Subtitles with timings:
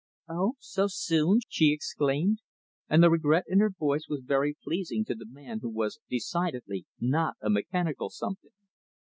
[0.27, 2.39] "Oh, so soon!" she exclaimed;
[2.89, 6.87] and the regret in her voice was very pleasing to the man who was decidedly
[6.99, 8.49] not a mechanical something.